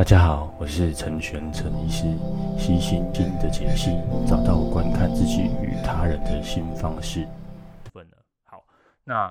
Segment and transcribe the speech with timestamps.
[0.00, 2.04] 大家好，我是陈玄陈医师，
[2.58, 3.90] 悉心经的解析，
[4.26, 7.28] 找到观看自己与他人的新方式。
[8.44, 8.64] 好，
[9.04, 9.30] 那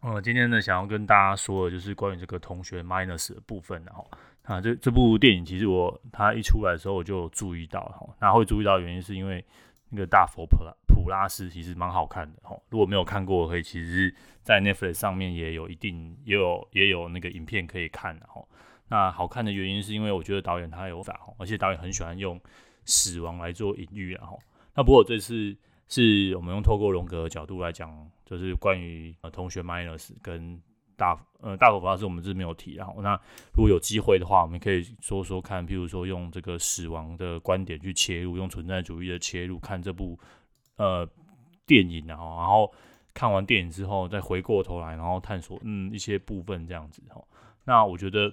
[0.00, 4.10] 呃，今天呢，想要跟大家说的就是关于这个同学 Minus 的部分，然后
[4.44, 9.44] 啊，这这部电影其实我他一出来的时候我就注意到了，哈，那会注意到原因是因为
[9.90, 18.48] 那个大佛普拉普拉斯其实蛮好看的，哈，如果没有看过，可以其实在 Netflix 上面也有一定也有也有那个影片可以看，然后。
[18.92, 22.38] 那好看的原因是因为我觉得导演他有法，而且导演很喜欢用
[22.84, 24.38] 死亡来做隐喻，然后
[24.74, 25.56] 那不过这次
[25.88, 27.88] 是我们用透过荣格的角度来讲，
[28.26, 30.60] 就是关于呃同学 Minus 跟
[30.94, 33.18] 大呃大佛普拉斯我们是没有提，然后那
[33.54, 40.20] 如果有机会的话，我们可以说说看，譬如说用这个死亡的观点去切入，用存在主义的切入看这部
[40.76, 41.08] 呃
[41.64, 42.70] 电影，然后然后
[43.14, 47.24] 看完电影之后再回过头来，然后探索嗯一些部分这样子哈，
[47.64, 48.30] 那我觉得。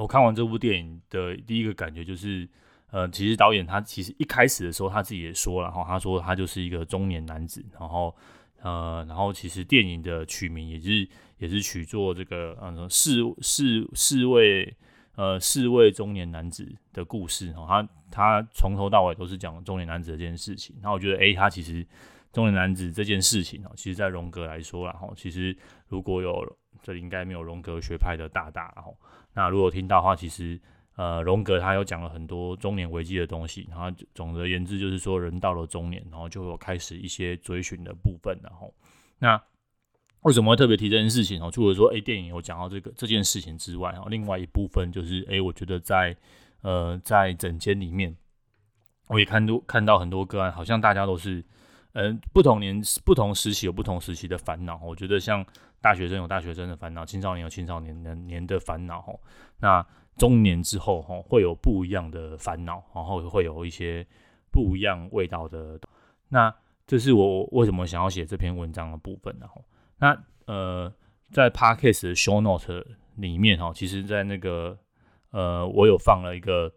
[0.00, 2.48] 我看完这部电影的第一个感觉就是，
[2.90, 8.16] 呃，其实导演他其实一开始的时候他自己也说了哈，他说他就是一个中年男子，然后
[8.62, 14.74] 呃，然后其实电影的取名也是也是取作这个呃四四四位
[15.16, 21.86] 呃四位中年男子的故事哈，他他从头到尾都是讲中年男子这件事情，然后我觉得诶，他其实
[22.32, 25.54] 中年男子这件事情哦，其实在荣格来说啦哈，其实
[25.88, 28.96] 如果有这应该没有荣格学派的大大哦。
[29.34, 30.60] 那如果听到的话，其实
[30.96, 38.74] 呃，荣格他有讲了很多中年危机的东西，然后总而言之就是说，人到了中年，然后就有开始一些追寻的部分，然后
[39.18, 39.40] 那
[40.22, 41.50] 为什么会特别提这件事情哦？
[41.50, 46.16] 除了说，哎，电影有讲到这个这件事情之外，哈，另外一部分就是，哎，我觉得在
[46.62, 48.16] 呃在诊间里面，
[49.06, 51.44] 我也看到看到很多个案，好像大家都是。
[51.92, 54.80] 嗯，不同年、不同时期有不同时期的烦恼。
[54.82, 55.44] 我觉得像
[55.80, 59.00] 大学生有大学生的烦恼，青少年有青少年的年的烦恼。
[59.00, 59.18] 哦，
[59.58, 59.84] 那
[60.16, 64.06] 中年之后，哦，会有不一样的烦恼，然后会有一些
[64.52, 65.80] 不一样味道的。
[66.28, 66.54] 那
[66.86, 69.36] 这是我为什么想要写这篇文章的部分。
[69.40, 69.64] 然后，
[69.98, 70.16] 那
[70.46, 70.92] 呃，
[71.32, 74.78] 在 Podcast 的 Show Note 里面，哈，其实在那个
[75.30, 76.72] 呃，我有放了一个。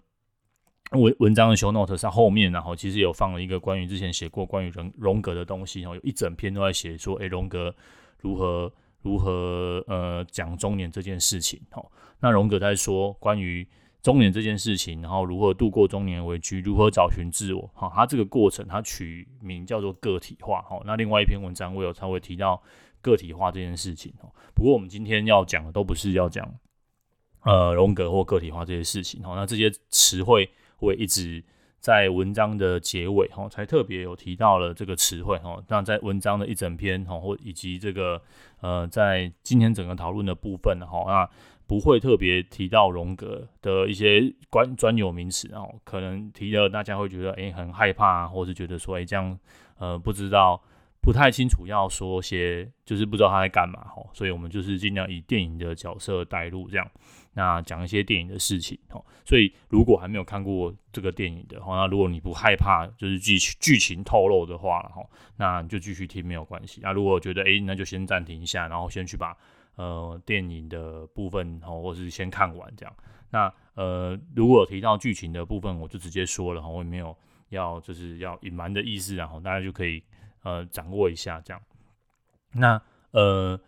[0.99, 7.73] 文文章的 show note 上后面，然后其实有放了一个关于之前写过关于荣荣格的东西，然后有一整篇都在写说，诶，荣格
[8.19, 8.71] 如何
[9.01, 11.59] 如何呃讲中年这件事情。
[11.71, 11.83] 哈，
[12.19, 13.67] 那荣格在说关于
[14.01, 17.69] 中年这件事情，然后如何度过中年危机，如何找寻自我。
[17.73, 20.61] 哈，他这个过程他取名叫做个体化。
[20.61, 22.61] 哈，那另外一篇文章我有稍微提到
[23.01, 24.13] 个体化这件事情。
[24.21, 26.53] 哈，不过我们今天要讲的都不是要讲
[27.43, 29.23] 呃荣格或个体化这些事情。
[29.23, 30.49] 哈，那这些词汇。
[30.77, 31.43] 会一直
[31.79, 35.61] 在文章的结尾哈，才特别有提到了这个词汇哈。
[35.67, 38.21] 那在文章的一整篇哈，或以及这个
[38.61, 41.29] 呃，在今天整个讨论的部分哈，那
[41.67, 49.37] 不会特别提到荣格的一些关专有名词哦，可能提了大家会觉得诶很害怕，或是觉得说诶这样
[49.77, 50.61] 呃不知道
[51.01, 54.01] 不太清楚要说些，就是不知道他在干嘛哈。
[54.13, 56.89] 所以我们就是尽量以电影的角色带入这样。
[57.33, 65.03] 那讲一些电影的事情哦，所以如果还没有看过这个电影的话，那如果你不害怕就是剧情剧情透露的话了哈，
[65.37, 66.79] 那你就继续听没有关系。
[66.83, 69.35] 那如果觉得诶，那就先暂停一下，然后先去把
[69.75, 72.95] 呃电影的部分哦，或是先看完这样。
[73.31, 77.17] 那呃，如果提到剧情的部分，我就直接说了哈，我也没有
[77.49, 80.03] 要就是要隐瞒的意思，然后大家就可以
[80.43, 81.61] 呃掌握一下这样。
[82.51, 83.59] 那呃。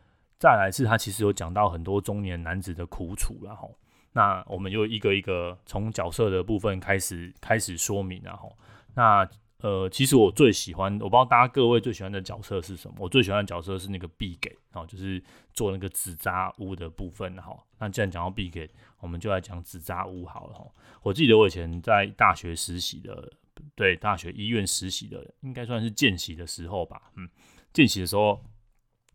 [0.46, 3.76] 再来是，他其实有讲到很多中年男子的苦楚，然后，
[4.12, 8.56] 那我们就一个一个从角色的部分开始开始说明，然后，
[8.94, 9.28] 那
[9.62, 12.98] 呃，其实我最喜欢，我不知道大家各位最喜欢的角色是什么？
[13.00, 15.20] 我最喜欢的角色是那个毕给，然后就是
[15.52, 17.58] 做那个纸扎屋的部分，哈。
[17.80, 18.70] 那既然讲到毕给，
[19.00, 20.68] 我们就来讲纸扎屋好了，哈。
[21.02, 23.34] 我记得我以前在大学实习的，
[23.74, 27.28] 对，大学医院实习的，应该算是见习的时候吧，嗯，
[27.74, 28.40] 见习的时候。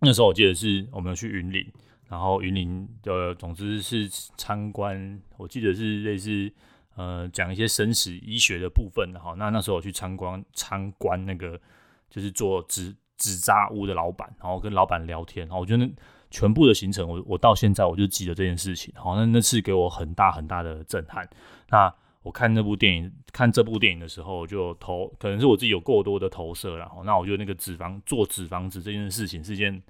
[0.00, 1.66] 那时候我记得是我们有去云林，
[2.08, 6.50] 然后云林的总之是参观，我记得是类似
[6.96, 9.34] 呃讲一些生死医学的部分的哈。
[9.36, 11.60] 那那时候我去参观参观那个
[12.08, 15.88] 就是做纸纸扎屋的老板，然后跟老板聊天，然后我觉得
[16.30, 21.28] 全部的行程我我到现在我就记得这件事情，好，那那次给我很大很大的震撼。
[21.68, 21.92] 那
[22.22, 29.82] 我看那部电影，看这部电影的时候，就投可能是我自己有过多的投射，然后那我觉得那个纸房做纸房子这件事情是件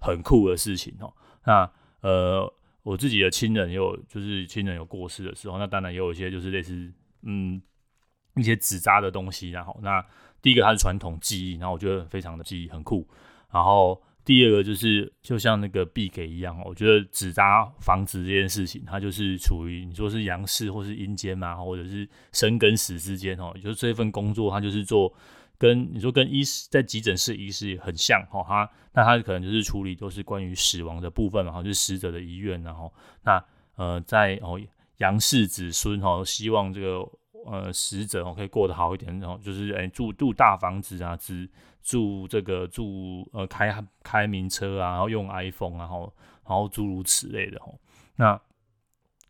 [0.00, 1.12] 很酷的事情哦。
[1.44, 2.52] 那呃，
[2.82, 6.92] 我自己的亲人有，就是亲人有过世的时候，那当然也有一些就是类似
[7.22, 7.60] 嗯
[8.36, 10.04] 一些纸扎的东西，然后那
[10.40, 13.06] 第一个它是传统技艺，然后我觉得非常的技艺很酷，
[13.52, 14.02] 然后。
[14.24, 25.10] 第二个就是就像那个必给一样，我觉得纸扎房子这件事情，它就是处于你说是阳世或是阴间嘛，或者是生跟死之间哦，就是这份工作，它就是做
[25.58, 32.92] 跟你说跟医师在急诊室医师很像哈，他那他可能就是处理都是关于死亡的部分嘛，就是死者的遗愿，然后
[33.24, 33.44] 那
[33.76, 34.60] 呃在哦
[34.96, 37.06] 杨氏子孙哈，希望这个。
[37.46, 41.48] 呃，死者哦可以过得好一点，然后就是哎住住大房子啊，只
[41.82, 43.72] 住这个住呃开
[44.02, 46.12] 开名车啊，然后用 iPhone，然后
[46.44, 47.78] 然后诸如此类的吼。
[48.16, 48.38] 那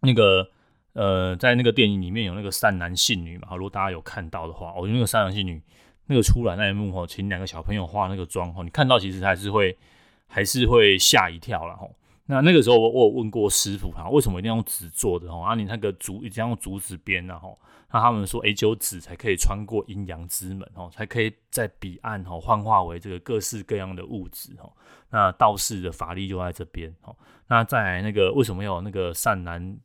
[0.00, 0.50] 那个
[0.94, 5.62] 呃，在那个电影里面有那个善男信女嘛，如果大家有看到的话，我觉得那个善男信女
[6.08, 9.78] 那个出来那一幕吼，请两个小朋友化那个妆吼，你看到其实还是会
[10.26, 11.94] 还是会吓一跳了吼。
[12.26, 15.40] 那那个时候我我有问过师傅哈，为什么一定要用纸做的吼？
[15.40, 17.58] 啊，你那个竹一定要用竹子编的吼？
[17.90, 24.70] 那他们说，哎，只有纸才可以穿过阴阳之门哦，才可以在彼岸哦幻化为这个各式各样的物质哦。
[25.08, 27.16] 那道士的法力就在这边哦。
[27.46, 29.78] 那在那个为什么要有那个善男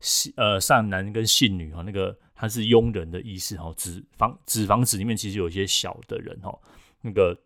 [0.00, 1.80] 信呃善男跟信女哈？
[1.80, 3.72] 那个他是佣人的意思哈。
[3.76, 6.56] 纸房纸房子里面其实有一些小的人哈，
[7.00, 7.36] 那个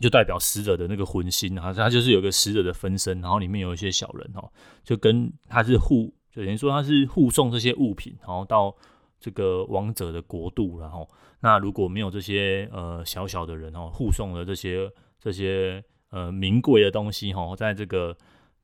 [0.00, 4.50] 就代表死者的那个魂心哈，他就是有个死者的分身，然后里面有一些小人哈，
[4.82, 8.74] 就跟他是护，就等于说他是护送这些物品，然后到。
[9.20, 11.04] 这个王者的国度，然后
[11.40, 18.16] 那如果没有这些呃小小的人哦护送的这些这些呃名贵的东西哈，在这个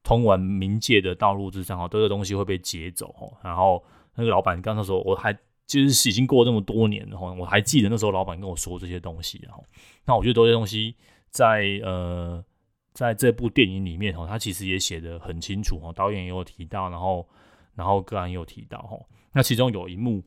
[0.05, 3.27] 通往冥界的道路之上哈，这个东西会被劫走哈。
[3.43, 3.83] 然后
[4.15, 5.33] 那个老板刚才说，我还
[5.67, 9.65] 就是已经过这么多年然后，我还记得那时候老板跟我说这些东西然后。
[10.05, 10.95] 那我觉得这些东西
[11.31, 12.45] 在呃
[12.93, 17.29] 在这部电影里面哈，他其实也写得很清楚哈，导演也有提到，然后
[17.75, 18.99] 然后个案也有提到哈。
[19.33, 20.23] 那其中有一幕。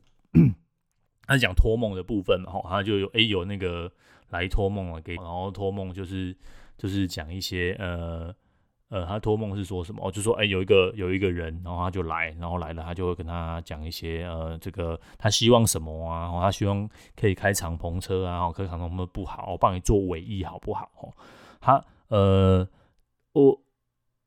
[1.26, 3.92] 他讲托梦的部分嘛，吼，他就有诶、有那个
[4.30, 6.34] 来托梦了，给然后托梦就是
[6.78, 8.34] 就是讲一些呃
[8.88, 10.00] 呃，他托梦是说什么？
[10.06, 16.22] 哦，就说哎、有一个有一个人，然后他就来，然后来了，他就会跟他讲一些呃，这个他希望什么啊？
[16.22, 20.88] 然后他希望可以开敞篷车啊，然后开敞篷车不好，我帮你做尾翼好不好？
[21.60, 22.66] 他呃，
[23.32, 23.60] 我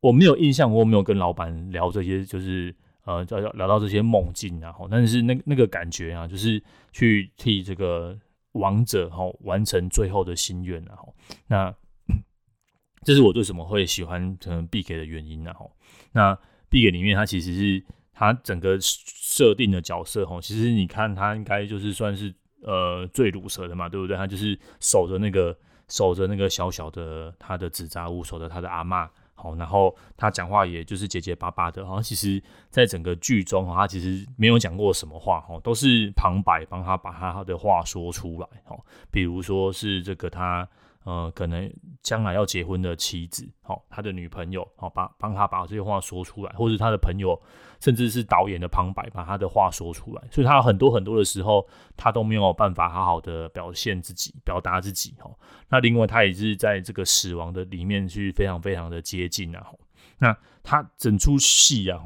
[0.01, 2.75] 我没有印象，我没有跟老板聊这些，就是。
[3.03, 8.15] 呃，聊聊到这些梦境，然后，但是那那个感觉啊，就是去替这个
[8.51, 11.11] 亡者哈完成最后的心愿，然后，
[11.47, 11.73] 那
[13.03, 15.71] 这是我为什么会喜欢可能必给的原因，然后，
[16.11, 16.37] 那
[16.69, 17.83] 必给里面它其实是
[18.13, 22.31] 它整个设定的角色哈，其实你看它应该就是算是
[22.61, 24.15] 呃最鲁蛇的嘛，对不对？
[24.15, 25.57] 他就是守着那个
[25.87, 29.09] 守着那个小小的他的纸扎屋，守着他的阿嬷。
[29.33, 32.39] 好，然后他讲话也就是结结巴巴的，好像其实
[32.69, 38.77] 在整个剧中，他其实没有讲过什么话，哈，都是旁白帮他把他的话说出来，哈，
[39.09, 40.69] 比如说是这个他。
[41.03, 41.71] 呃，可能
[42.03, 47.39] 将来要结婚的妻子，好，他的女朋友，好，帮帮他把这些话说出来，或者他的朋友，
[47.79, 50.21] 甚至是导演的旁白，把他的话说出来。
[50.29, 51.67] 所以他很多很多的时候，
[51.97, 55.27] 他都没有办法好好的表现自己，表达自己，哈。
[55.69, 59.65] 那另外，他也是在这个死亡的里面去非常非常的接近啊，
[60.19, 61.99] 那他整出戏啊，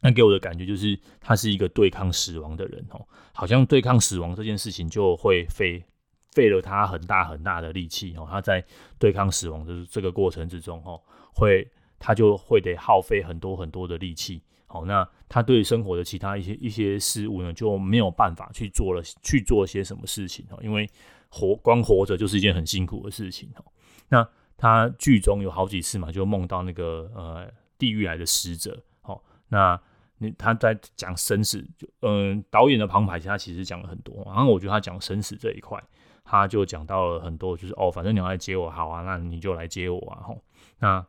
[0.00, 5.84] 那给我的感觉就是他是一个对抗死亡的人，哦，好像对抗死亡这件事情就会非。
[6.32, 8.64] 费了他很大很大的力气哦，他在
[8.98, 11.00] 对抗死亡的这个过程之中哦，
[11.34, 14.42] 会他就会得耗费很多很多的力气。
[14.66, 20.88] 好，那他对生活的其他一些一些事物呢，就没有办法去做了去做些什么事情哦，因为
[21.30, 23.64] 活光活着就是一件很辛苦的事情哦。
[24.10, 28.78] 那他剧中有好几次嘛，就梦到那个呃地狱来的使者。
[29.00, 29.80] 好，那
[30.18, 35.82] 你他在讲生死，就嗯导演的旁白，他其实讲了很多，然后我觉得他讲生死这一块。
[36.30, 40.44] 他就讲到了很多，就是哦，反正你要来接我，好啊，那你就来接我啊，吼。
[40.78, 41.02] 那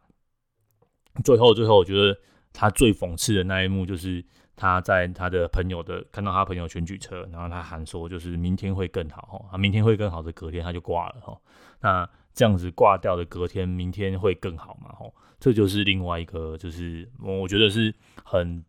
[1.25, 2.17] 最后，最后，我觉得
[2.53, 4.23] 他最讽刺的那一幕，就是
[4.55, 11.41] 他在他的朋友的看到他朋友选举车，然后他喊说，就是明天会更好，吼，啊，明天会更好的隔天他就挂了，吼。
[11.81, 15.13] 那这样子挂掉的隔天，明天会更好嘛，吼。
[15.37, 18.63] 这就是另外一个，就是我觉得是很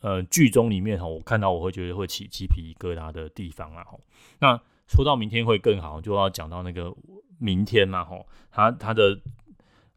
[0.00, 4.00] 呃剧中里面哈，我看到我会觉得会起鸡皮疙瘩的地方啊，吼。
[4.38, 4.58] 那
[4.90, 6.92] 说到明天会更好，就要讲到那个
[7.38, 9.16] 明天嘛，吼，他他的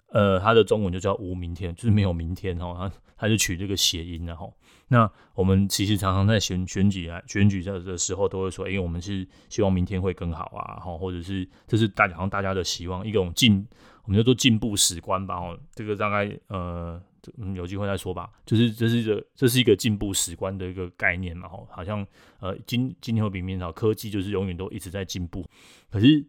[0.10, 4.54] 呃他的中文就叫无明天，就是没有明天吼，他他就取这个谐音然后，
[4.90, 13.68] 那我们其实常常在选选举啊选举的的时候都会说，因为我们是希望明天会更好啊，吼，或者是这是大好像大家的希望，一种进
[14.06, 17.02] 我们叫做进步史观吧，哦，这个大概呃。
[17.38, 18.30] 嗯，有机会再说吧。
[18.46, 22.06] 就是这是一个这是一个进步史观的一个概念嘛，吼，好像
[22.40, 25.46] 呃今今天会比明天好，科技就是永远都一直在进步。
[25.90, 26.26] 可是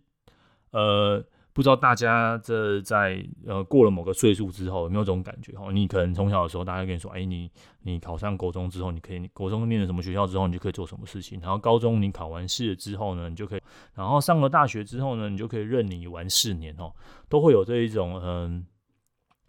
[0.70, 5.70] 呃不知道大家这在呃过了某个岁数之后有没有这种感觉哈？
[5.70, 7.48] 你可能从小的时候，大家跟你说，哎，你
[7.82, 11.38] 你考上国中之后，你可以国中念了什么学校之后，你就可以做什么事情。
[11.40, 13.60] 然后高中你考完试了之后呢，你就可以，
[13.94, 16.92] 然后上了大学之后呢，你就可以任你玩四年哦，
[17.28, 18.66] 都会有这一种嗯。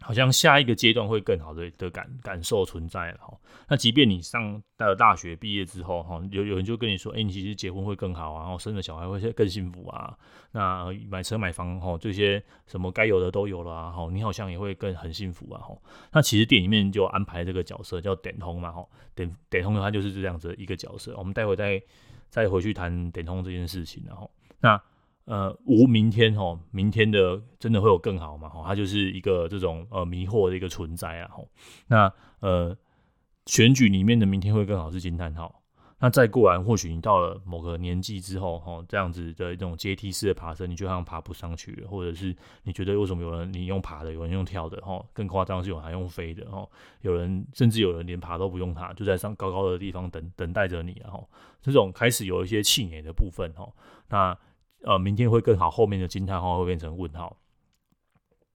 [0.00, 3.36] 好像下一个阶段会更好的的感感受存在了哈。
[3.68, 10.16] 那即便你上到了大学毕业之后哈，有有人就跟你说，哎，你其实结婚会更好啊，然后生了小孩会更幸福啊。
[10.52, 15.76] 那买车买房哈，这些什么该有的都有了啊，哈，你好像也会更很幸福啊哈。
[16.12, 21.14] 那其实电影里面就安排这个角色叫点通嘛哈，点点通的话就是这样子一个角色。
[21.16, 21.82] 我们待会再
[22.28, 24.80] 再回去谈点通这件事情然后那。
[25.26, 28.48] 呃，无明天吼，明天的真的会有更好吗？
[28.48, 31.28] 吼，它就是一个这种呃迷惑的一个存在啊。
[31.32, 31.48] 吼，
[31.88, 32.76] 那呃
[33.46, 35.62] 选举里面的明天会更好是惊叹号。
[35.98, 51.28] 那再过来，或许你到了某个年纪之后，吼，这样子的一种阶梯式的爬升，你就好像爬不上去了，或者是你觉得为什么有人你用爬的，有人用跳的，吼，更夸张是有人还用飞的，吼，有人甚至有人连爬都不用爬，就在上高高的地方等等待着你，吼，
[51.62, 53.74] 这种开始有一些气馁的部分，吼，
[54.08, 54.38] 那。
[54.82, 57.36] 呃，明天会更好，后面的惊叹号会变成问号。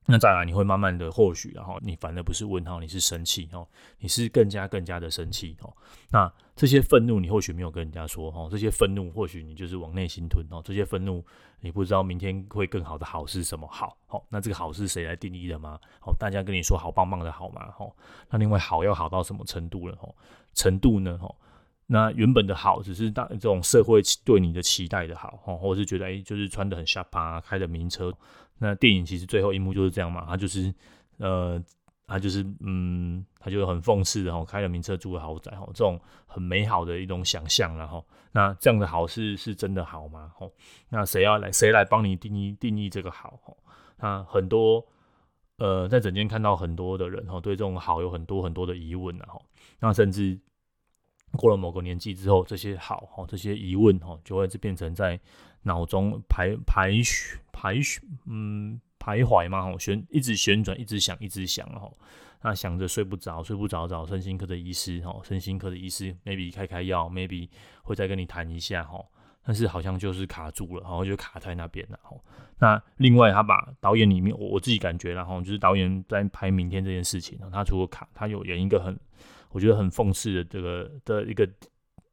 [0.07, 3.67] 那再来，你会慢慢的或许，然后你反而不是问号，你是生气哦，
[3.99, 5.71] 你是更加更加的生气哦。
[6.09, 10.59] 那这些愤怒，你或许没有跟人家说哦，这些愤怒或许你就是往内心吞哦。
[10.65, 11.23] 这些愤怒，
[11.59, 13.95] 你不知道明天会更好的好是什么好？
[14.07, 15.79] 好，那这个好是谁来定义的吗？
[15.99, 17.71] 好，大家跟你说好棒棒的好吗？
[17.77, 17.95] 好，
[18.29, 19.95] 那另外好要好到什么程度了？
[20.01, 20.13] 哦，
[20.55, 21.17] 程度呢？
[21.21, 21.35] 哦。
[21.93, 28.13] 那原本的好，只是当这种社会对你的期待的好，或者是觉得哎、就是穿的很下趴，开的名车。
[28.59, 30.73] 那电影其实最后一幕就是这样嘛，他就是
[31.17, 31.61] 呃，
[32.07, 40.31] 他就是嗯，他就很讽刺的哈，开了名车住了豪宅哈，这种很美好的一种想象，然后那这样的好是是真的好吗？
[40.33, 40.49] 吼，
[40.87, 43.37] 那谁要来谁来帮你定义定义这个好？
[43.43, 43.57] 吼，
[43.97, 44.85] 那很多
[45.57, 49.43] 呃，在整间看到很多的人哈，对这种好有很多很多的疑问，然后
[49.81, 50.39] 那甚至。
[51.37, 55.19] 过了某个年纪之后，这些好哈，这些疑问哈，就会变成在
[55.63, 56.91] 脑中排排
[57.53, 57.75] 排
[58.25, 61.89] 嗯徘徊嘛哈，旋一直旋转，一直想，一直想哈，
[62.41, 67.47] 那想着睡不着，睡不着找身心科的医师哈，身心科的医师 maybe 开开药，maybe
[67.83, 69.01] 会再跟你谈一下哈，
[69.41, 72.17] 但是好像就是卡住了，然后就卡在那边了哈。
[72.59, 78.99] 那另外他把导演里面我我自己感觉然后就是导演在拍明天这件事情，他除了卡，他有演一个很。
[79.51, 81.47] 我觉得很讽刺的这个的一个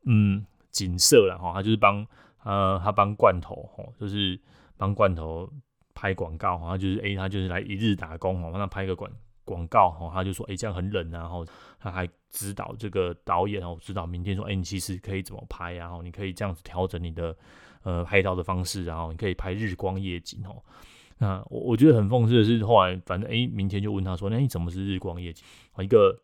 [0.04, 2.06] 嗯景色了哈，他就是帮
[2.44, 4.38] 呃他帮罐头哈，就是
[4.76, 5.50] 帮罐头
[5.94, 9.10] 拍广告哈，他就是哎、他就是来一日打工哦，帮他拍一个广
[9.44, 11.44] 广告哦，他就说哎、这样很冷，然后
[11.78, 17.36] 他还指导这个导演哦，指导明天说哎、你其实可以怎么拍，然后你可以这样子调整你的
[17.82, 20.62] 呃拍照的方式，然后你可以拍日光夜景哦。
[21.18, 25.44] 那我我觉得很讽刺的是后来反正哎、明天就问他说那你怎么是日光夜景
[25.78, 26.20] 一个。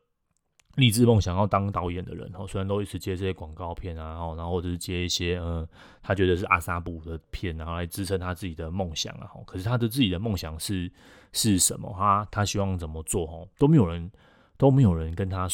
[0.76, 5.66] 立志梦想要当导演的人，哦，虽然都一直接这些广告片啊，然后，然后或者是接一些，嗯，
[6.02, 10.90] 他觉得是阿萨布的片，然后来支撑他自己的梦想啊，可是他的自己的梦想是
[11.33, 11.95] 是什么？
[11.97, 13.25] 他他希望怎么做？
[13.26, 14.11] 哦，都没有人
[14.57, 15.49] 都没有人跟他，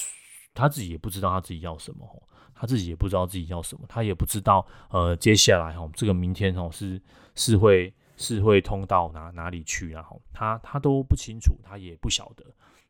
[0.55, 2.23] 他自己也不知道他自己要什么，哦，
[2.55, 6.99] 他自己也不知道自己要什么，他也不知道，呃，接下来哈，这个明天哦，是
[7.35, 10.07] 是会是会通到哪哪里去啊？
[10.33, 12.43] 他他都不清楚，他也不晓得，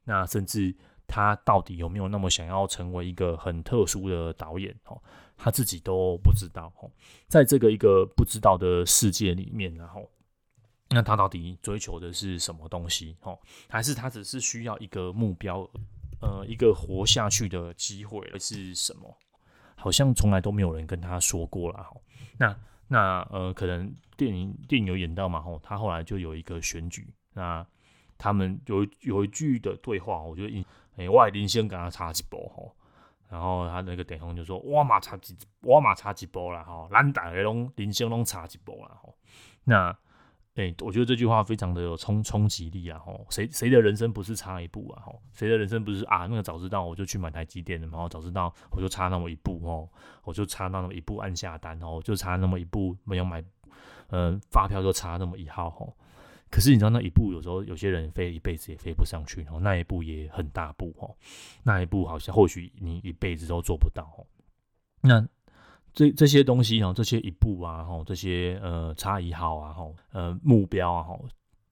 [0.04, 0.72] 那甚至。
[1.10, 4.72] 他到底有没有那么想要成为一个很特殊的导演？
[4.84, 5.02] 哦，
[5.36, 6.72] 他自己都不知道。
[6.80, 6.88] 哦，
[7.26, 10.08] 在这个一个不知道的世界里面，然后，
[10.90, 13.16] 那他到底追求的是什么东西？
[13.22, 13.36] 哦，
[13.68, 15.68] 还是他只是需要一个目标，
[16.20, 19.12] 呃，一个活下去的机会是什么？
[19.74, 21.82] 好像从来都没有人跟他说过了。
[21.82, 21.96] 哈，
[22.38, 25.40] 那那呃，可能电影电影有演到嘛？
[25.40, 27.66] 吼，他后来就有一个选举，那
[28.20, 30.60] 他们有有一句的对话，我觉得
[30.96, 32.76] 哎、欸，我的人生跟他差几步吼，
[33.30, 39.14] 然后他那个电风就说：“我嘛差几，我嘛差几步啦吼，咱大家拢人生拢差几步啦吼。”
[39.64, 39.96] 那
[40.56, 45.22] 哎、我觉得这句话非常的有冲冲击力啊吼，谁谁的人生不是差一步啊吼？
[45.32, 46.26] 谁的人生不是啊？
[46.26, 49.88] 那个早知道我就去买台积电了，然后早知道我就差那么一步吼，
[50.24, 53.40] 我就差那么一步按下单哦，就差那么一步没有买，
[54.08, 55.96] 嗯、呃，发票就差那么一号吼。
[56.50, 61.14] 可是你知道那一步有时候有些人飞一辈子也飞不上去，那一步也很大步哦，
[61.62, 64.26] 那一步好像或许你一辈子都做不到哦。
[65.00, 65.26] 那
[65.92, 71.18] 这这些东西哈，这些一步啊吼，这些呃差异号啊哈，呃目标啊哈，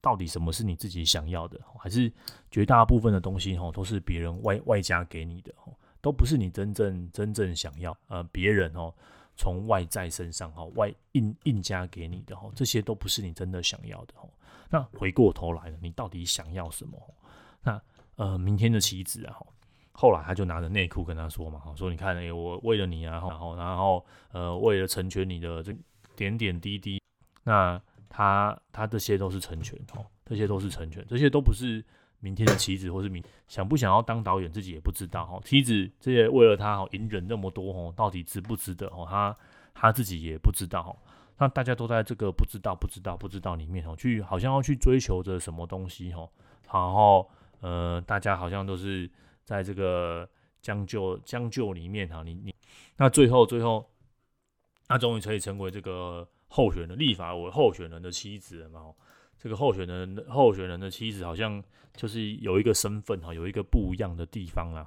[0.01, 2.11] 到底什么是你自己想要的，还是
[2.49, 5.71] 绝大部分的东西哈都是别人外外加给你的哈，
[6.01, 8.93] 都不是你真正真正想要呃别人哦。
[9.41, 14.27] 从外在身上哈，外硬硬加给你的哈，这些都不是你真的想要的哈。
[14.69, 16.97] 那回过头来了，你到底想要什么？
[17.63, 17.81] 那
[18.15, 19.35] 呃，明天的妻子啊，
[19.91, 25.75] 后来他就拿着内裤跟他说嘛，说你看，哎，我为了你啊，然后然后呃，为了成全你的这
[26.15, 27.01] 点点滴滴，
[27.43, 31.83] 那他他这些都是成全哦，这些都是成全，这些都不是
[32.19, 35.39] 明天的棋子，或是明想不想要当导演自己也不知道哈。
[35.43, 39.07] 妻子这些为了他哦，隐忍那么多哦，到底值不值得哦？
[39.09, 39.35] 他
[39.73, 40.95] 他自己也不知道。
[41.39, 46.29] 那大家都在这个不知道、不知道、不知道里面哦，去好像要去追求着什么东西哦，
[46.69, 47.29] 然后
[47.61, 49.09] 呃，大家好像都是
[49.45, 50.29] 在这个
[50.61, 52.53] 将就、将就里面哈，你你
[52.97, 53.89] 那最后最后，
[54.87, 58.81] 他终于可以成为这个候选人、立法委候选人的妻子了嘛？
[59.37, 64.85] 这个候选人候选人的妻子好像就是有一个身份哈，有一个不一样的地方啊。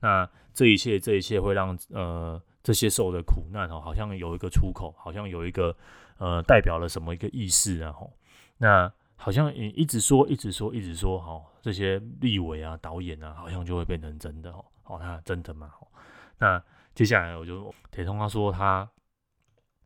[0.00, 2.42] 那这一切，这一切会让呃。
[2.62, 5.76] 这些受的苦难哦，好像有一个出口，好像有一个
[6.18, 7.92] 呃，代表了什么一个意思啊？
[7.92, 8.12] 吼，
[8.58, 14.64] 那好像也一直说，一直说，一直说，哈，这些立委啊、导演啊，好像就会变成真的哦。
[14.84, 15.72] 哦，那真的吗？
[16.38, 16.62] 那
[16.94, 18.88] 接下来我就铁通他说他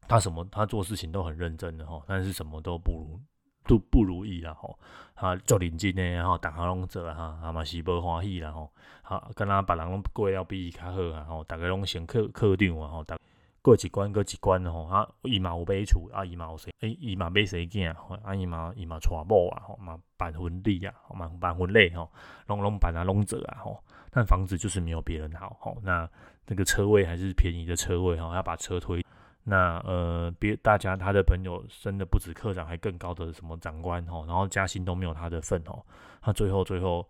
[0.09, 3.21] 他什么他做事情都很认真的哈，但是什么都不如。
[3.67, 4.79] 都不如意啦吼，
[5.15, 8.71] 啊，做认真的，然后大家拢做啊哈，啊嘛是无欢喜啦吼，
[9.03, 13.19] 啊，跟他别人拢过了比伊较好啊吼，大家拢先课课长啊吼，大
[13.63, 17.93] 过一关过一关吼，啊，伊嘛有买厝，啊，伊嘛有生，诶，伊嘛买生囝，
[18.23, 22.09] 啊，伊嘛伊嘛娶某啊，吼嘛办婚礼啊，吼嘛办婚礼吼，
[22.47, 26.09] 拢拢办啊拢做啊吼，但房子就是没有别人好吼，那
[26.47, 29.05] 那个车位还是便宜的车位吼，要把车推。
[29.49, 35.81] 那呃，别大家他的朋友升的不止科长，还更高的什么长官哦，然后加薪都没有他的份哦，
[36.21, 37.09] 他最后最后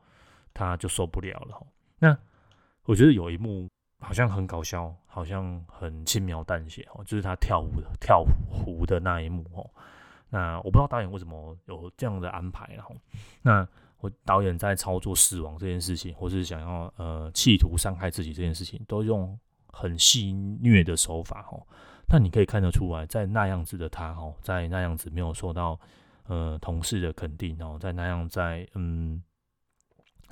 [0.52, 1.66] 他就受不了了。
[1.99, 2.14] 那
[2.85, 3.66] 我觉得有一幕
[4.00, 9.71] 好像很搞笑，好像很轻描淡写哦，就是他跳舞的跳湖的那一幕哦。
[10.28, 12.95] 那我不知道导演为什么有这样的安排，然后
[13.40, 13.66] 那
[14.00, 19.38] 我导演在操作死亡这件事情，或是想要呃企图伤害自己这件事情，都用
[19.73, 21.66] 很戏谑的手法哦。
[22.08, 25.78] 但你可以看得出来，在那样子的他哦，在那样子没有受到
[26.26, 29.20] 呃同事的肯定哦，在那样在嗯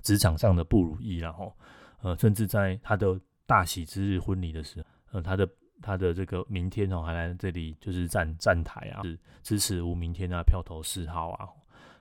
[0.03, 1.53] 职场上的不如意，然后
[2.01, 5.49] 呃，甚至在他的大喜之日婚礼的时候，呃，他的
[5.83, 9.03] 他的这个明天哦，还来这里就是站站台啊，
[9.43, 11.49] 支持吴明天啊，票投四号啊，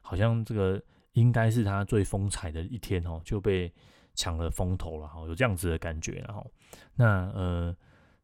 [0.02, 0.80] 好像这个
[1.14, 3.74] 应该是他最风采的一天哦，就被
[4.14, 6.46] 抢了风头了哈，有这样子的感觉，然后
[6.94, 7.76] 那呃，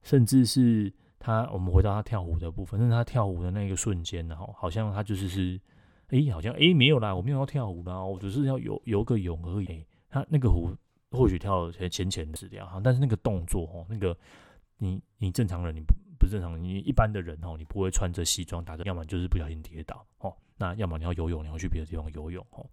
[0.04, 0.94] 甚至是。
[1.20, 5.60] 他，我们回到他跳舞的部分，是他跳舞的那个瞬间，然后好像他就是是，
[6.08, 9.86] 哎、好像哎、没有啦，我没有要跳舞啦，我只是要游游个泳而已。
[10.10, 10.74] 他那个舞
[11.12, 14.18] 或许跳了浅浅的死掉，但是那个动作哦，那个
[14.78, 22.66] 你你正常人你不不正常，你一般的人哦，你不会穿着西装打着，要么就是不小心跌倒哦，那要么你要游泳，你要去别的地方游泳哦，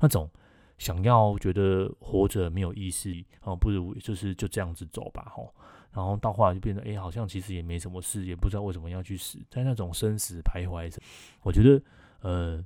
[0.00, 0.28] 那种
[0.76, 3.10] 想要觉得活着没有意思
[3.42, 5.54] 哦，不如就是就这样子走吧，吼。
[5.94, 10.98] 然后到后来就变得，哎，好像其实也没什么事，也不知道为什么要去死，在那种生死徘徊着。
[11.42, 11.82] 我觉得，
[12.22, 12.64] 呃，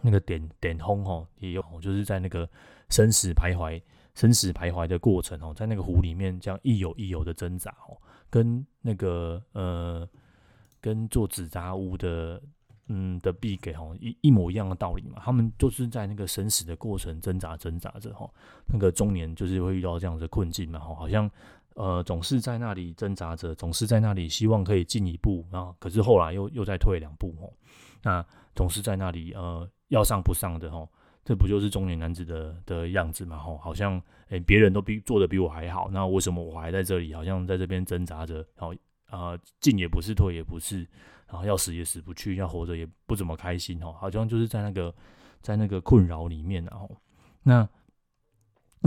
[0.00, 2.48] 那个点点轰吼也有，就是在那个
[2.88, 3.82] 生死徘徊、
[4.14, 10.08] 生死徘徊的过程哦，在那个湖里面这样一游一游的挣扎哦，跟那个呃，
[10.80, 12.42] 跟做纸扎屋的
[12.88, 18.32] 嗯的毕给吼一一模一样的道理嘛，他们就是在那个生死的过程挣扎挣扎着吼，
[18.66, 21.30] 那个中年就是会遇到这样的困境嘛，吼，好像。
[21.74, 27.52] 呃，总是在那里挣扎着，总是在那里希望可以进一步，然后可是后来又又再退两步吼，
[28.02, 30.88] 那总是在那里呃要上不上的吼，
[31.24, 33.58] 这不就是中年男子的的样子嘛吼？
[33.58, 37.12] 好像诶别人都比做的比我还好，那为什么我还在这里？
[37.12, 38.72] 好像在这边挣扎着，然后
[39.06, 40.86] 啊进也不是，退也不是，
[41.26, 44.94] 然后要死也死不去，要活着也不怎么开心吼，好像就是在那个
[45.42, 46.88] 在那个困扰里面然后，
[47.42, 47.68] 那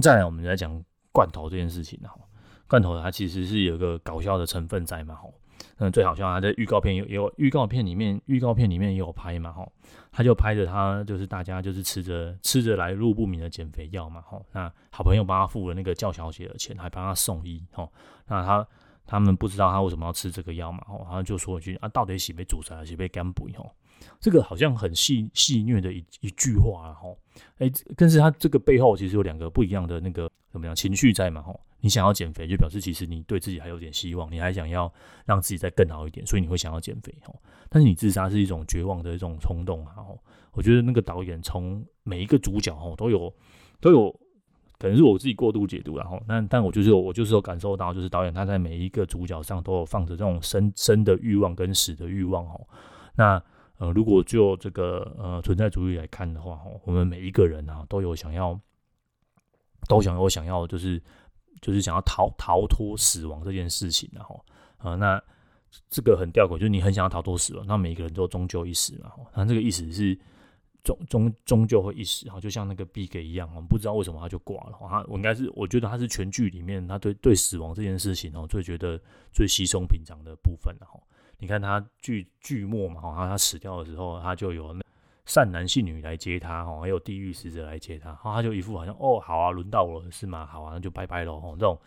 [0.02, 2.22] 再来我们来讲罐头这件事情然后。
[2.68, 5.34] 罐头它其实是有一个搞笑的成分在嘛吼，
[5.78, 9.72] 嗯，最好笑他，在预告片有有预告片里面，预告片里面也有拍嘛吼，
[10.12, 17.92] 他就拍着他就是大家就是吃着吃着来路不明的减肥药嘛吼，那好朋友帮他付了那个叫小姐的钱，还帮他送医吼，
[18.28, 18.68] 那他
[19.06, 23.72] 他们不知道他为什么要吃这个药嘛吼，然后就说一句啊，到底是被煮出来还是被干补吼，
[24.20, 27.18] 这个好像很戏戏谑的一一句话吼，
[27.60, 31.58] 哎，但是他这个背后其实有两个不一样的那个怎么样情绪在嘛吼。
[31.82, 34.92] 你想要减肥，就表示其实你对自己还有点希望，你还想要
[35.26, 37.36] 让自己再更好一点，所以你会想要减肥哦。
[37.70, 39.94] 但是你自杀是一种绝望的一种冲动啊！
[39.98, 40.18] 哦，
[40.54, 43.32] 我觉得那个导演从每一个主角哦都有
[43.80, 44.12] 都有，
[44.80, 52.68] 可能是我自己过度解读，然后但但我就是我就是有感受到，就是导演他在每一个主角上都有放着这种生生的欲望跟死的欲望哦。
[53.16, 53.42] 那
[53.78, 58.60] 呃，如果就这个呃存在主义来看的话，哈，我们每一个人啊都有想要，
[59.88, 61.00] 都想有想要就是
[61.62, 64.44] 就是想要逃逃脱死亡这件事情，然后
[64.78, 65.22] 啊，那
[65.90, 70.18] 这个很吊诡，就是你很想要逃脱死亡，那每个人都终究一死嘛，那这个意思是。
[70.84, 74.78] 终终终究会一死哈，就像那个毕给一样，我们不知道为什么他就挂了。
[74.80, 78.98] 他我应该是，我觉得他是全剧里面他对对死亡这件事情哦，最觉得
[79.34, 80.98] 最稀松平常的部分了哈。
[81.40, 84.82] 你看他剧剧末嘛，哈，他死掉的时候，他就有那
[85.28, 90.44] 善男信女来接他哈，还有地狱使者来接他，他就一副好像哦，好啊，轮到我了是吗？
[90.44, 91.80] 好啊，那就拜拜喽哈，这种。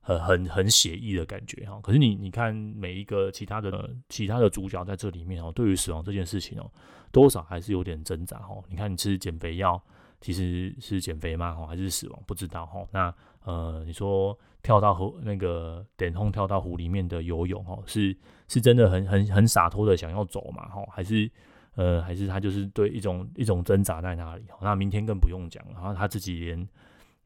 [0.00, 6.70] 很很很写意的感觉哈，可是你你看每一个其他的、其他的主角在这里面哦，对于死亡这件事情哦，
[7.12, 8.56] 多少还是有点挣扎哈。
[8.70, 9.78] 你看你吃减肥药，
[10.18, 11.54] 其实是减肥吗？
[11.54, 12.22] 哈，还是死亡？
[12.26, 12.86] 不知道哈。
[12.90, 20.66] 那呃，你说跳到湖那个点通跳到湖里面的游泳哦，是是真的很很很洒脱的想要走嘛？
[20.68, 21.30] 哈，还是
[21.78, 24.42] 呃，还是他就是对一种一种挣扎在那里？
[24.60, 26.68] 那明天更不用讲了，然后他自己连。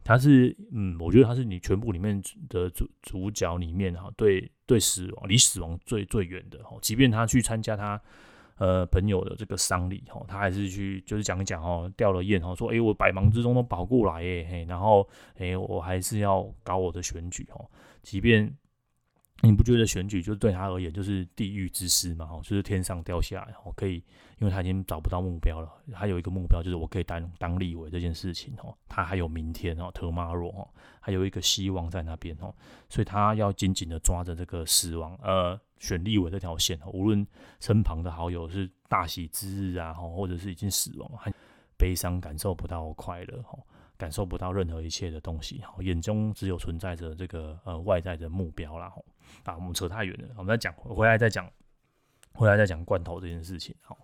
[0.05, 8.03] 他是，嗯，我觉得他是你全部里面的主主角里面哈，对对死亡离死亡最最远的哈，即便他去参加他
[8.57, 17.65] 呃朋友的这个丧礼哈，他还是去就是讲讲哦，掉了眼哈，说哎、我百忙之中都跑过来耶嘿，然后哎、我还是要搞我的选举哦，
[18.03, 18.53] 即便。
[19.45, 22.31] 你不觉得选举就是对他而言就是地狱之师吗？
[22.45, 23.95] 就是天上掉下来，我可以，
[24.39, 30.69] 因为他已经找不到目标了，还有一个目标就是我可以当当立委这件事情哦，他还有明天哦，tomorrow 哦，
[31.01, 32.55] 还有一个希望在那边哦，
[32.89, 37.27] 所以他要紧紧的抓着这个死亡呃选立委这条线哦，无论
[37.59, 41.33] 身旁的好友是大喜之日啊，或者是已经死亡，还
[41.77, 43.59] 悲伤感受不到快乐哈。
[44.03, 48.93] 感受不到任何一切的东西，眼中只有存在着这个呃外在的目标啦。
[49.45, 51.49] 啊，我们扯太远了，我们再讲回来再讲，
[52.33, 53.73] 回来再讲罐头这件事情。
[53.81, 53.97] 哈，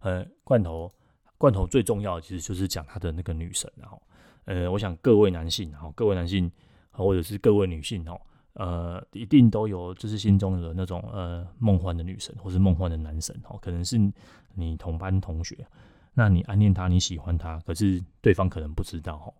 [0.00, 0.92] 呃，罐头
[1.38, 3.72] 罐头最重要的其实就是讲他的那个女神。
[3.76, 4.02] 然后，
[4.44, 6.52] 呃，我想各位男性，哈，各位男性
[6.90, 8.20] 或者是各位女性，哈，
[8.52, 13.34] 呃，一定都有就是心中的那种呃梦幻的女神，或是梦幻的男神。
[13.42, 13.96] 哈，可能是
[14.52, 15.66] 你同班同学，
[16.12, 19.14] 那你暗恋他，你喜欢他，可是对方可能不知道。
[19.16, 19.32] 哦。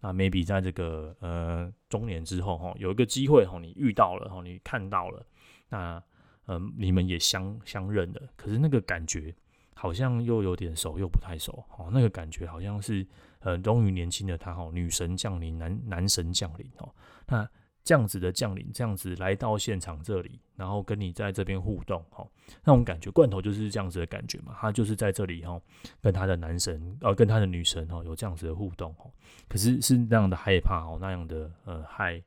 [0.00, 5.26] 那 maybe 在这个呃中年之后哈，有一个机会哈，你遇到了哈，你看到了，
[5.68, 6.02] 那
[6.46, 9.34] 呃你们也相相认了，可是那个感觉
[9.74, 13.06] 好像又有点熟又不太熟哦，那个感觉好像是
[13.40, 16.88] 呃终于年轻的他哈，女神降临，男男神降临哦，
[17.26, 17.48] 那。
[17.88, 22.22] 这样子的降临，这样子来到现场这里，然后跟你在这边互动，哈，
[22.62, 24.54] 那种感觉，罐头就是这样子的感觉嘛。
[24.60, 25.58] 他就是在这里，哈，
[26.02, 29.10] 跟他的男神，呃，跟他的女神，哈，有这样子的互动，哈。
[29.48, 32.22] 可是是那样的害怕，哦，那样的，呃，害，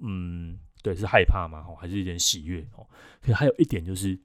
[0.00, 2.84] 嗯，对，是害怕嘛，哈，还是有点喜悦，哦。
[3.20, 4.18] 可是还有一点就是，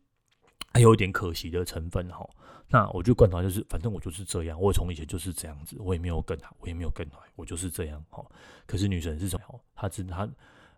[0.74, 2.28] 还有一点可惜的成分，哈。
[2.68, 8.26] 那我觉得罐头就是，反正我就是这样，我从以前就是这样子，我也没有更好，我也没有更好，我就是这样，哈。
[8.66, 9.62] 可是女神是什么？
[9.76, 10.28] 她知她。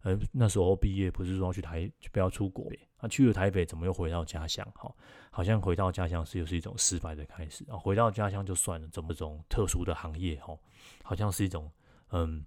[0.06, 2.72] 呃，那时候毕业不是说去台，就不要出国。
[2.96, 4.64] 他去了台北，怎么又回到家乡？
[4.76, 4.94] 哈，
[5.32, 7.76] 好像回到家乡是又是一种失败的开始啊。
[7.76, 10.40] 回到家乡就算了，怎么种特殊的行业？
[10.42, 10.56] 哈，
[11.04, 11.72] 好像是一种
[12.12, 12.46] 嗯，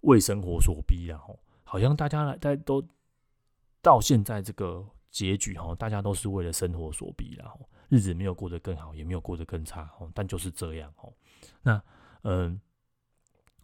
[0.00, 2.84] 为生活所逼然后，好像大家来，大家都
[3.80, 10.92] 到现在这个结局哈，大家都是为了生活所逼然后，日子没有过得更好，也没有过得更差，哦但就是这样。
[10.96, 11.12] 哦，
[11.62, 11.80] 那
[12.22, 12.60] 嗯。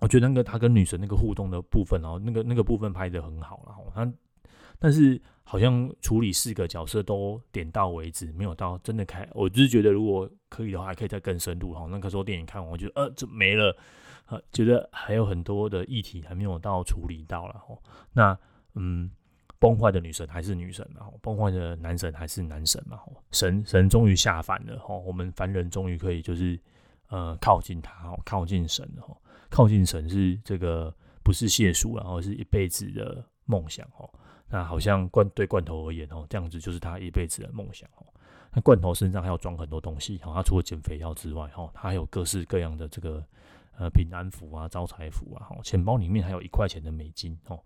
[0.02, 3.82] 我觉得那个他跟女神那个互动的部分哦，那个那个部分拍得很好了哈。
[3.94, 4.12] 他
[4.80, 9.26] 但是好像处理四个角色都点到为止，没有到真的开。
[9.32, 11.86] 我就是觉得如果可以的话，还可以再更深入哈。
[11.88, 13.76] 那个时候电影看完，我觉得呃，这没了，
[14.26, 17.78] 呃，觉得还有很多的议题还没有到处理到了哈。
[18.12, 18.36] 那
[18.74, 19.08] 嗯，
[19.60, 22.98] 崩坏的女神还是女神嘛，崩坏的男神还是男神嘛。
[23.30, 26.58] 神神终于下凡了哈，我们凡人终于可以就是
[27.12, 29.16] 呃靠近他哦，靠近神哦。
[29.50, 34.08] 靠近神是这个不是谢数，然后是一辈子的梦想哦。
[34.48, 38.06] 那好像罐对罐头而言哦，这样子就是他一辈子的梦想哦。
[38.54, 43.22] 那罐头身上还要装很多东西哦，他除了减肥药之外哦，他还有各式各样的这个
[43.78, 47.60] 呃平安符啊、招财符啊，钱包里面还有一块钱的美金哦。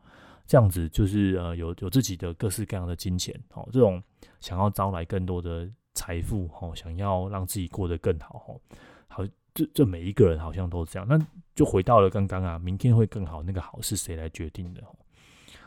[0.45, 4.03] 这样子就是呃有有自己的各式各样的金钱哦，这种
[4.41, 8.61] 想要招来更多的财富哦，想要让自己过得更好哦，
[9.09, 9.25] 好。
[9.55, 11.19] 这这每一个人好像都这样，那
[11.55, 14.83] 就回到了刚刚啊，明天会更好，那个好是谁来决定的？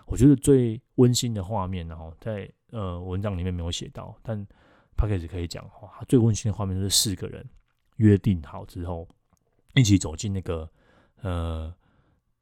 [0.05, 4.45] 我觉得最温馨的画面，然后在呃文章里面没有写到，但
[4.95, 7.43] Podcast 可以讲哈，最温馨的画面就是四个人
[7.95, 9.07] 约定好之后，
[9.73, 10.69] 一起走进那个
[11.23, 11.73] 呃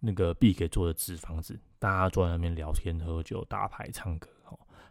[0.01, 4.27] 那个毕给做的纸房子，大家坐在那边聊天、喝酒、打牌、唱歌，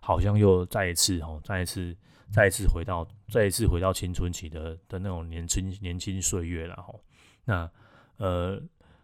[0.01, 1.97] 好像又再一次哦，再一次，
[2.33, 6.95] 再一次回到，再一次回到青春期的的那种年轻年轻岁月了哈。
[7.45, 7.71] 那
[8.17, 8.61] 呃，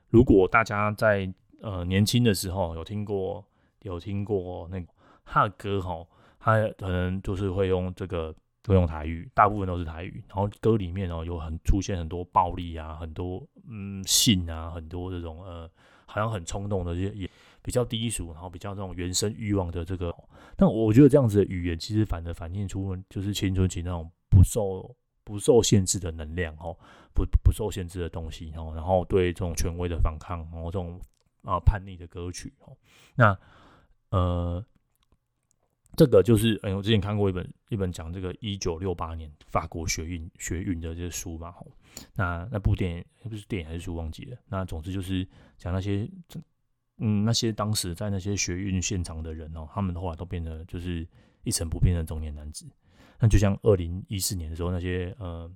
[0.08, 3.44] 如果大家在呃年轻的时候有听过
[3.82, 4.86] 有听过那个
[5.24, 6.06] 他的歌哈，
[6.38, 8.34] 他可能就是会用这个。
[8.64, 10.22] 会用台语，大部分都是台语。
[10.28, 15.68] 然后歌里面哦，有很出现很多暴力啊，很多嗯性啊，很多这种呃，
[16.06, 17.30] 好像很冲动的，也也
[17.62, 20.14] 比较低俗，然后比较这种原生欲望的这个。
[20.56, 24.94] 但我觉得这样子的语言，其实反而反映出就是青春期那种不受
[25.24, 26.76] 不受限制的能量哦，
[27.14, 31.00] 不不受限制的东西哦，然后对这种权威的反抗，然后这种
[31.42, 32.76] 啊叛逆的歌曲哦，
[33.14, 33.38] 那
[34.10, 34.64] 呃。
[35.94, 41.70] 这个就是，哎，我之前看过一本一本讲这个一九六八年法国学运学运的这个书嘛，吼，
[42.14, 45.22] 那那部电影不是电影还是书忘记了，那总之就是
[45.58, 46.08] 讲那些，
[46.98, 51.06] 嗯，那些当时在那些学运现场的人哦，他们后来都变得就是
[51.44, 52.66] 一成不变的中年男子。
[53.18, 55.50] 那就像二零一四年的时候，那些呃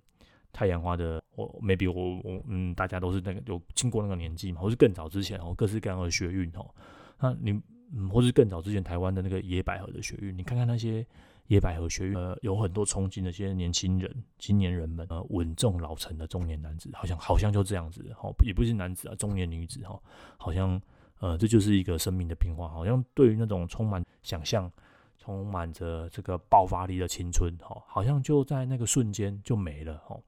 [0.53, 6.75] 太阳花的，我 maybe 我我嗯，大家都是那个有经过那个年纪嘛，或是更早之前哦，各式各样的学运哦，
[7.21, 7.61] 那你。
[7.95, 11.07] 嗯，或是更早之前台湾的那个野百合的学运，你看看那些
[11.47, 19.97] 野百合学运，呃，有很多憧憬的一些年轻人、青年人们，呃，稳重老成的中年男子，好像好像就这样子，哈，也不是男子啊，中年女子，哈，
[20.37, 20.83] 好像，
[21.19, 24.71] 呃，这就是一个生命的变化，好像对于那种充满想象、
[25.19, 30.19] 充满着这个爆发力的青春，哈，好像就在那个瞬间就没了，哈，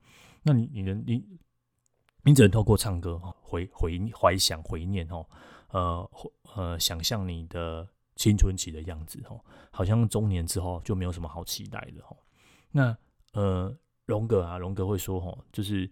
[0.43, 1.23] 那你你能你
[2.23, 5.25] 你只能透过唱歌，哈，回回怀想回念，哈。
[5.71, 6.09] 呃
[6.55, 12.17] 呃，想象你的青春期的样子哦，好像中年之后就没有什么好期待的哦。
[12.71, 12.97] 那
[13.33, 13.71] 呃，
[14.07, 15.87] 荣格啊，荣格会说哈，就是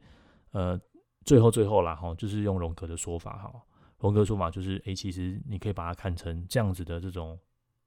[0.49, 0.81] 呃，
[1.25, 3.53] 最后最后啦哈，就是用荣格的说法哈，
[3.99, 7.37] 荣格说法就是，哎，其实你可以把它看成这样子的这种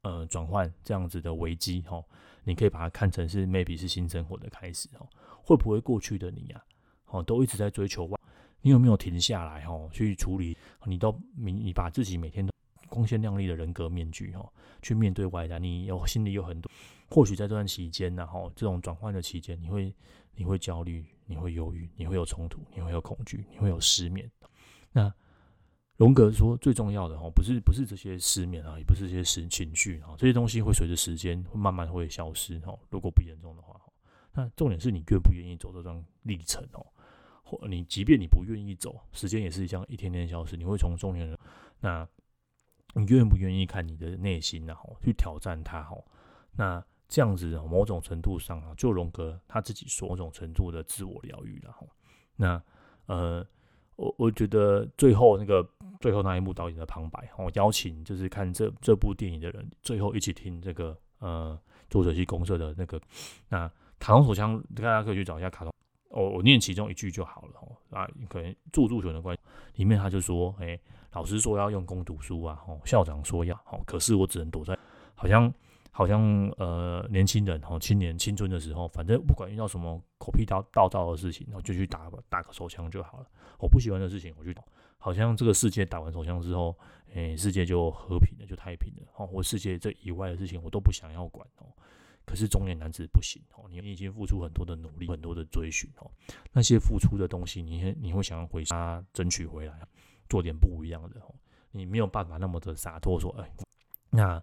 [0.03, 2.03] 呃转换，这样子的危机哈，
[2.45, 5.07] 你可以把它看成是 maybe 是新生活的开始哦。
[5.43, 6.63] 会不会过去的你呀，
[7.07, 8.19] 哦，都一直在追求外
[8.61, 10.57] 你有没有停下来哈，去处理？
[10.85, 12.53] 你都你你把自己每天都
[12.89, 14.47] 光鲜亮丽的人格面具哈，
[14.83, 16.71] 去面对外在，你有心里有很多。
[17.09, 19.95] 或许在这段期间呢，哈，这种转换的期间，你会
[20.35, 24.31] 你会焦虑，你会忧郁，你会有冲突，你会有恐惧，你会有失眠。
[24.93, 25.13] 那
[26.01, 32.75] 荣格说，最重要的哈，不是不是这些失眠啊，也不是这些情情绪啊，这些东西会随着时间会慢慢会消失哈。
[32.89, 33.79] 如果不严重的话，
[34.33, 36.87] 那重点是你愿不愿意走这段历程哦。
[37.43, 40.57] 或你即便你不愿意走，时间也是这样一天天消失。
[40.57, 41.39] 你会从中年人，
[41.81, 42.09] 那
[42.95, 45.95] 你愿不愿意看你的内心然后去挑战它哈？
[46.53, 51.87] 那这样子某种程度上啊，就荣格他自己说某种程度的自我疗愈了哈。
[52.37, 52.63] 那
[53.05, 53.47] 呃，
[54.01, 55.67] 我我觉得最后那个
[56.01, 61.59] 最后那一幕导演的旁白，我邀请就是看这这部电影的人，最后一起听这个呃
[61.91, 62.99] 作者系公社的那个
[63.51, 65.75] 那卡通手枪，大家可以去找一下卡通。
[66.09, 69.43] 我我念其中一句就好了哦，啊，可能著作权的关系，
[69.77, 70.77] 里面他就说，哎、
[71.13, 74.77] 老师说要用功读书啊，哦，校长说要，哦，可是我只能躲在，
[75.15, 75.53] 好像
[75.91, 83.27] 好像呃，年轻人哦，青年青春的时候，反正不管遇到什么狗屁倒倒灶的事情，然后就去打打个手枪就好了。
[83.59, 84.53] 我不喜欢的事情，我就
[84.99, 86.77] 好像这个世界打完手枪之后，
[87.15, 89.09] 哎、世界就和平了，就太平了。
[89.17, 91.67] 哦，我世界这以外的事情，我都不想要管哦。
[92.25, 96.09] 可是中年男子不行哦，你已经付出很多的努力，很多的追寻哦，
[96.53, 99.75] 那些付出的东西，你你会想要回家争取回来，
[100.29, 101.35] 做点不一样的哦，
[101.73, 103.51] 你没有办法那么的洒脱说，哎，
[104.11, 104.41] 那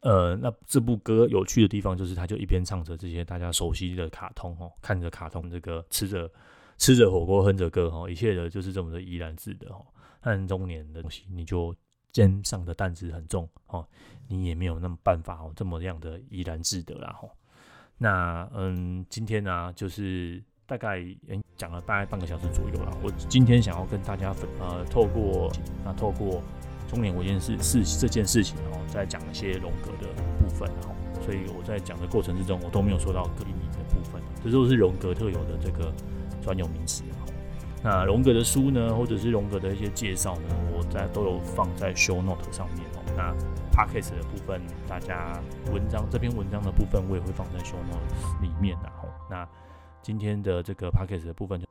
[0.00, 6.30] 呃，那这部歌有趣的地方就是，他就一边唱着这些大家熟悉的卡通哦，看着卡通这个吃着
[6.78, 9.84] 吃着火锅哼着歌哦，一切的就是这么的怡然自得哦，
[10.20, 11.74] 但中年的东西你就。
[12.12, 13.86] 肩上的担子很重哦，
[14.26, 17.30] 你也没有那么办法哦，这么样的怡然自得啦吼。
[17.98, 21.04] 那嗯，今天呢、就是大概
[21.58, 22.96] 讲了大概半个小时左右了。
[23.02, 25.52] 我今天想要跟大家分呃，透过
[25.84, 26.42] 那透过
[26.88, 30.94] 中年维健事是这件事情哦，再讲一些荣格的部分哦。
[31.24, 35.92] 所以我在讲的过程之中，我都没有说到格林尼的部分，这都是荣格特有的这个
[36.40, 37.02] 专有名词。
[37.82, 43.02] 那荣格的书呢，或者是荣格的一些介绍呢，我在都有放在 show note 上面哦。
[43.16, 43.32] 那
[43.72, 45.40] podcast 的部分，大家
[45.72, 49.46] 文章这篇文章的部分，我也会放在 show note 里面然后，那
[50.02, 51.66] 今天的这个 podcast 的部分就。